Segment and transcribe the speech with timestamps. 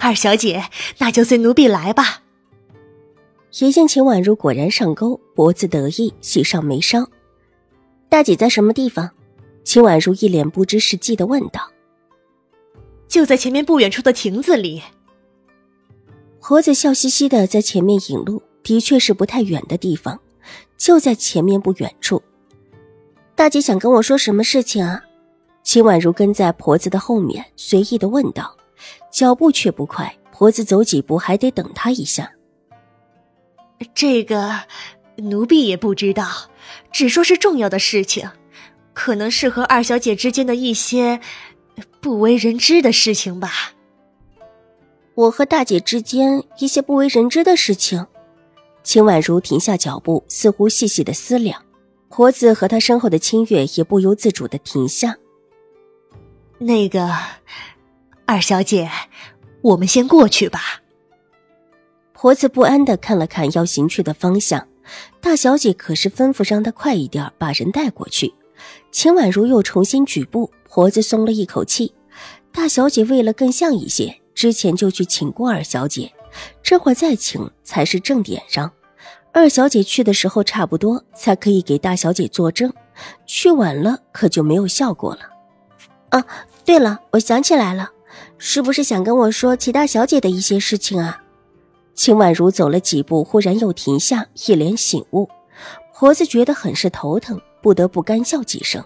[0.00, 0.64] 二小姐，
[0.98, 2.22] 那就随奴婢来吧。
[3.60, 7.08] 一见秦婉如果然上钩，脖子得意，喜上眉梢。
[8.08, 9.10] 大姐在什么地方？
[9.64, 11.70] 秦婉如一脸不知是计的问道。
[13.08, 14.82] 就在前面不远处的亭子里。
[16.40, 20.20] 婆子笑嘻嘻的在前面引路，的确是不太远的地方，
[20.76, 22.22] 就在前面不远处。
[23.34, 25.02] 大姐想跟我说什么事情啊？
[25.62, 28.57] 秦婉如跟在婆子的后面，随意的问道。
[29.10, 32.32] 脚步却不快，婆子走几步还得等他一下。
[33.94, 34.60] 这个
[35.16, 36.26] 奴婢也不知道，
[36.90, 38.28] 只说是重要的事情，
[38.92, 41.20] 可能是和二小姐之间的一些
[42.00, 43.72] 不为人知的事情吧。
[45.14, 48.06] 我和大姐之间一些不为人知的事情。
[48.82, 51.62] 秦婉如停下脚步，似乎细细的思量。
[52.08, 55.16] 婆子和她身后的清月也不由自主的停下。
[56.58, 57.08] 那个。
[58.30, 58.90] 二小姐，
[59.62, 60.82] 我们先过去吧。
[62.12, 64.68] 婆子不安的看了看要行去的方向，
[65.18, 68.34] 大小姐可是吩咐让她快一点把人带过去。
[68.92, 71.94] 秦婉如又重新举步，婆子松了一口气。
[72.52, 76.12] 大小姐为了更像一些，之前就去请过二小姐，
[76.62, 78.70] 这会儿再请才是正点上。
[79.32, 82.70] 二小姐去的时候差不多，才可以给大小姐作证。
[83.24, 85.20] 去晚了可就没有效果了。
[86.10, 86.26] 啊，
[86.66, 87.92] 对了，我想起来了。
[88.38, 91.22] 是不是想跟我说齐大小姐的一些事情啊？
[91.94, 95.28] 秦婉如走了几步，忽然又停下，一脸醒悟。
[95.92, 98.84] 婆子觉得很是头疼，不得不干笑几声。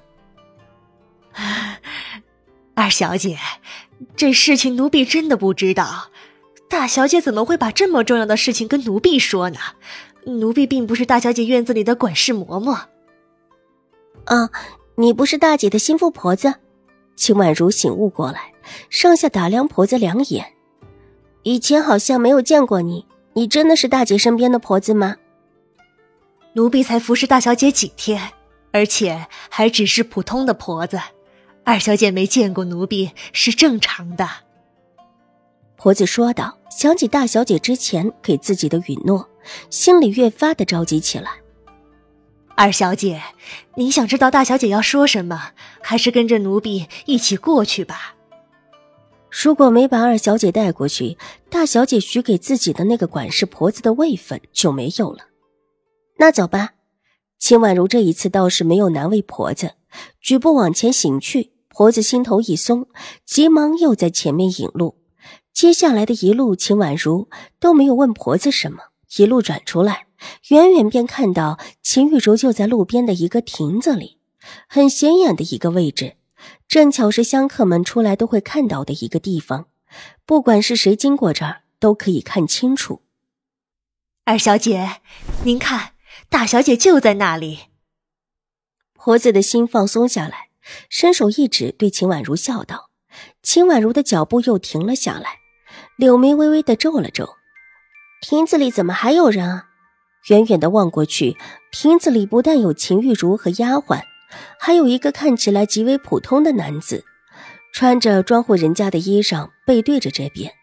[2.74, 3.36] 二小姐，
[4.16, 6.08] 这事情奴婢真的不知道，
[6.70, 9.58] 大小姐怎么会把这么重要的事情跟奴婢说呢？
[10.24, 12.72] 奴婢并不是大小姐院子里的管事嬷嬷。
[14.24, 14.50] 啊，
[14.94, 16.54] 你不是大姐的心腹婆子？
[17.22, 18.52] 秦婉如醒悟过来。
[18.90, 20.54] 上下打量婆子两眼，
[21.44, 25.14] 以前好像没有见过你，你真的是大姐身边的婆子吗？
[26.54, 28.32] 奴婢才服侍大小姐几天，
[28.72, 30.98] 而且还只是普通的婆子，
[31.62, 34.28] 二小姐没见过奴婢是正常的。
[35.76, 39.28] 婆子说道，想起大小姐之前给自己的允诺，
[39.70, 41.41] 心里越发的着急起来。
[42.54, 43.22] 二小姐，
[43.76, 48.14] 你想知道大小姐要说什么，还是跟着奴婢一起过去吧？
[49.30, 51.16] 如果没把二小姐带过去，
[51.48, 55.26] 大小姐许给自己的那个管事婆子的位分就没有了。
[56.18, 56.70] 那走吧。
[57.38, 59.72] 秦婉如这一次倒是没有难为婆子，
[60.20, 61.50] 举步往前行去。
[61.74, 62.86] 婆子心头一松，
[63.24, 64.98] 急忙又在前面引路。
[65.54, 68.78] 接下来的一路，秦婉如都没有问婆子什么。
[69.16, 70.06] 一路转出来，
[70.48, 74.18] 远远便看到秦玉竹就在路边的一个亭子里，
[74.68, 76.16] 很显眼的一个位置。
[76.66, 79.66] 正巧是香客们出来都会看到的一个地方，
[80.26, 83.02] 不管是谁经过这儿，都可以看清楚。
[84.24, 85.00] 二小姐，
[85.44, 85.92] 您看，
[86.28, 87.60] 大小姐就在那里。
[88.94, 90.48] 婆子的心放松下来，
[90.88, 92.90] 伸手一指，对秦婉如笑道
[93.42, 95.38] ：“秦婉如的脚步又停了下来，
[95.96, 97.34] 柳眉微微的皱了皱。
[98.20, 99.71] 亭子里怎么还有人啊？
[100.28, 101.36] 远远的望过去，
[101.70, 104.02] 亭子里不但有秦玉茹和丫鬟。”
[104.58, 107.04] 还有一个看起来极为普通的男子，
[107.74, 110.54] 穿着庄户人家的衣裳，背对着这边，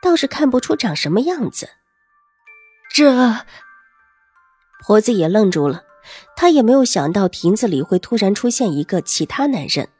[0.00, 1.68] 倒是看不出长什么样子。
[2.90, 3.44] 这
[4.80, 5.82] 婆子也愣住了，
[6.36, 9.90] 她也没有想到亭子里会突然出现一个其他男人。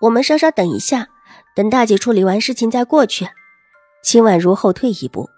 [0.00, 1.08] 我们稍稍等一下，
[1.54, 3.28] 等大姐处理完事情再过去。
[4.02, 5.28] 秦婉如后退一步，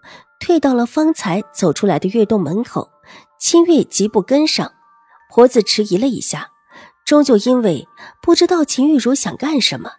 [0.42, 2.90] 退到了方才走出来的月洞门口。
[3.38, 4.72] 清月急步跟上，
[5.30, 6.50] 婆子迟疑了一下。
[7.04, 7.86] 终究因为
[8.20, 9.92] 不知道秦玉茹想干什么，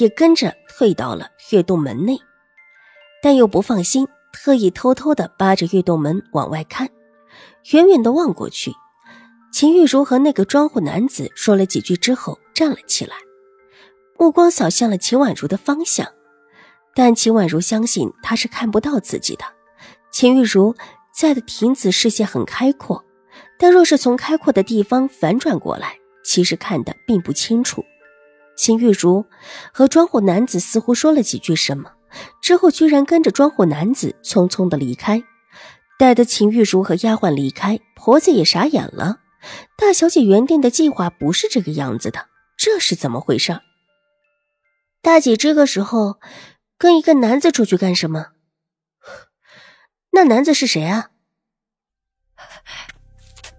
[0.00, 2.16] 也跟着退到了月洞门内，
[3.20, 6.88] 但又不放心，特意偷偷的扒着月洞门往外看。
[7.72, 8.72] 远远的望过去，
[9.52, 13.16] 秦玉茹和那个庄户男子说了几句之后站了起来，
[14.16, 16.06] 目光扫向了秦婉如的方向。
[16.94, 19.44] 但秦婉如相信他是看不到自己的。
[20.12, 20.76] 秦玉茹
[21.12, 23.04] 在的亭子视线很开阔，
[23.58, 25.96] 但若是从开阔的地方反转过来。
[26.24, 27.84] 其实看的并不清楚，
[28.56, 29.26] 秦玉茹
[29.72, 31.90] 和庄户男子似乎说了几句什么，
[32.40, 35.24] 之后居然跟着庄户男子匆匆的离开。
[35.98, 39.16] 待得秦玉茹和丫鬟离开，婆子也傻眼了。
[39.76, 42.26] 大小姐原定的计划不是这个样子的，
[42.56, 43.60] 这是怎么回事？
[45.00, 46.20] 大姐这个时候
[46.78, 48.26] 跟一个男子出去干什么？
[50.14, 51.10] 那男子是谁啊？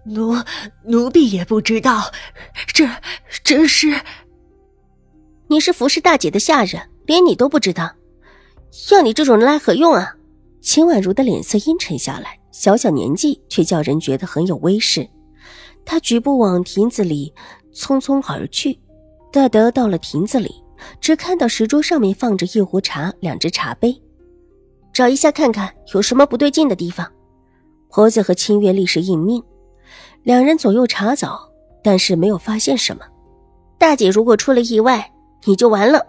[0.04, 0.36] 奴
[0.84, 2.12] 奴婢也不知道，
[2.66, 2.88] 这
[3.42, 4.00] 这是
[5.48, 7.90] 你是服侍大姐的下人，连你都不知道，
[8.92, 10.14] 要你这种人来何用啊？
[10.60, 15.08] 秦婉如的脸色阴沉下来，小小年纪却叫人觉得很有威势。
[15.84, 17.34] 她举步往亭子里
[17.74, 18.78] 匆匆而去，
[19.32, 20.54] 待得到了亭子里，
[21.00, 24.00] 只看到石桌上面放着一壶茶、两只茶杯，
[24.94, 27.10] 找一下看看有什么不对劲的地方。
[27.90, 29.42] 婆子和清月立时应命，
[30.22, 31.50] 两人左右查找，
[31.82, 33.04] 但是没有发现什么。
[33.76, 35.12] 大姐如果出了意外，
[35.44, 36.06] 你就完了。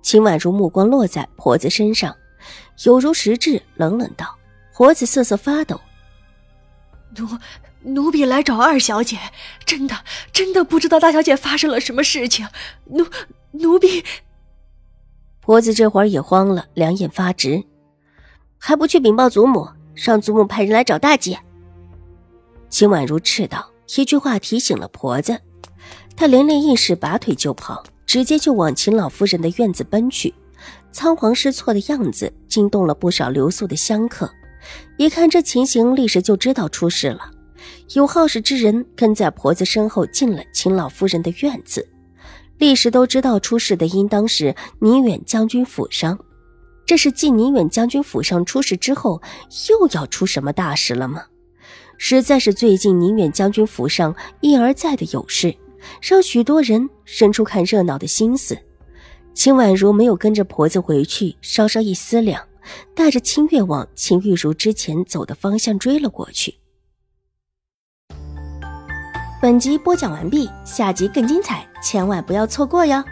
[0.00, 2.14] 秦婉如目光落在婆子身上。
[2.84, 4.26] 有如实质，冷冷道
[4.72, 5.78] ：“婆子瑟瑟发抖。
[7.18, 7.28] 奴
[7.82, 9.18] 奴婢来找二小姐，
[9.66, 9.94] 真的
[10.32, 12.48] 真的不知道大小姐发生了什么事情。
[12.86, 13.04] 奴
[13.50, 14.02] 奴婢……”
[15.42, 17.62] 婆子这会儿也慌了，两眼发直，
[18.62, 21.38] 还不去禀报祖母，让祖母派人来找大姐。
[22.68, 25.40] 秦婉如斥道：“一句话提醒了婆子。”
[26.14, 30.32] 她连连一使，拔腿就跑，直接就往秦老夫人的院子奔去。
[30.92, 34.30] 仓皇失措的样子惊动了不少留宿的香客，
[34.98, 37.30] 一看这情形，立时就知道出事了。
[37.94, 41.88] 有好事之人跟在婆子身后进了秦老夫人的院子，
[42.58, 46.18] 立时都知道出事的应当是宁远将军府上。
[46.86, 49.22] 这是继宁远将军府上出事之后，
[49.68, 51.24] 又要出什么大事了吗？
[51.98, 55.54] 实在是最近宁远将军府上一而再的有事，
[56.00, 58.58] 让许多人生出看热闹的心思。
[59.34, 62.42] 秦婉如没有跟着婆子回去，稍稍一思量，
[62.94, 66.54] 带着清月往秦玉茹之前走的方向追了过去。
[69.40, 73.02] 本集播讲完毕，下集更精彩，千万不要错过哟！